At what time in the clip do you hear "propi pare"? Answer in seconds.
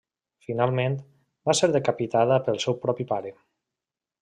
2.87-3.37